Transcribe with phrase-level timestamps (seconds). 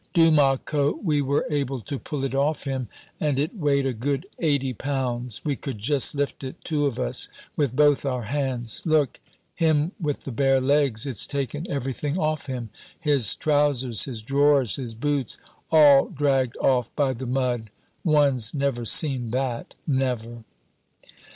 [0.15, 2.87] Dumas' coat, we were able to pull it off him,
[3.19, 7.29] and it weighed a good eighty pounds; we could just lift it, two of us,
[7.55, 8.81] with both our hands.
[8.83, 9.19] Look
[9.53, 14.95] him with the bare legs; it's taken everything off him, his trousers, his drawers, his
[14.95, 15.37] boots,
[15.69, 17.69] all dragged off by the mud.
[18.03, 20.43] One's never seen that, never."